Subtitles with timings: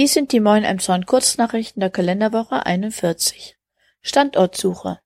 [0.00, 3.58] Dies sind die Moin Emshorn Kurznachrichten der Kalenderwoche 41.
[4.00, 4.98] Standortsuche.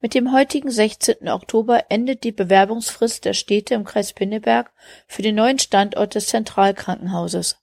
[0.00, 1.28] Mit dem heutigen 16.
[1.28, 4.72] Oktober endet die Bewerbungsfrist der Städte im Kreis Pinneberg
[5.06, 7.60] für den neuen Standort des Zentralkrankenhauses.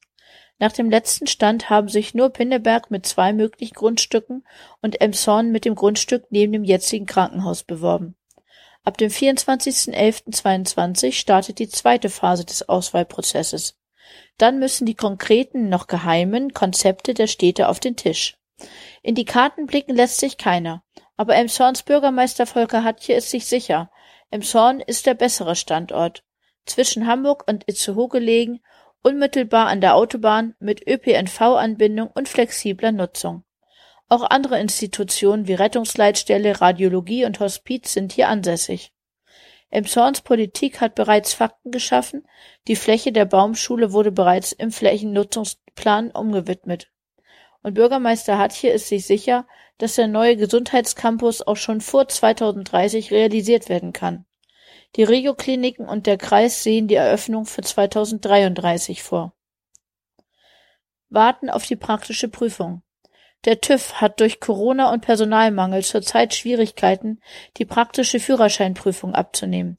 [0.59, 4.45] Nach dem letzten Stand haben sich nur Pinneberg mit zwei möglichen Grundstücken
[4.83, 8.15] und Emshorn mit dem Grundstück neben dem jetzigen Krankenhaus beworben.
[8.83, 13.75] Ab dem 24.11.22 startet die zweite Phase des Auswahlprozesses.
[14.37, 18.37] Dann müssen die konkreten, noch geheimen Konzepte der Städte auf den Tisch.
[19.01, 20.83] In die Karten blicken lässt sich keiner.
[21.17, 23.89] Aber Emshorns Bürgermeister Volker Hatje ist sich sicher.
[24.31, 26.23] Emshorn ist der bessere Standort.
[26.65, 28.61] Zwischen Hamburg und Itzehoe gelegen,
[29.01, 33.43] unmittelbar an der Autobahn, mit ÖPNV-Anbindung und flexibler Nutzung.
[34.09, 38.94] Auch andere Institutionen wie Rettungsleitstelle, Radiologie und Hospiz sind hier ansässig.
[39.75, 42.25] Emshorns Politik hat bereits Fakten geschaffen,
[42.69, 46.89] die Fläche der Baumschule wurde bereits im Flächennutzungsplan umgewidmet.
[47.61, 49.45] Und Bürgermeister Hatje ist sich sicher,
[49.77, 54.25] dass der neue Gesundheitscampus auch schon vor 2030 realisiert werden kann.
[54.95, 59.33] Die Regio-Kliniken und der Kreis sehen die Eröffnung für 2033 vor.
[61.09, 62.81] Warten auf die praktische Prüfung.
[63.45, 67.21] Der TÜV hat durch Corona und Personalmangel zurzeit Schwierigkeiten,
[67.57, 69.77] die praktische Führerscheinprüfung abzunehmen.